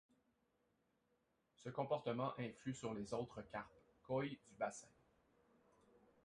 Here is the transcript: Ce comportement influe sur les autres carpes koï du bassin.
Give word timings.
Ce 1.63 1.69
comportement 1.69 2.33
influe 2.39 2.73
sur 2.73 2.91
les 2.95 3.13
autres 3.13 3.43
carpes 3.43 3.69
koï 4.01 4.29
du 4.31 4.55
bassin. 4.57 4.87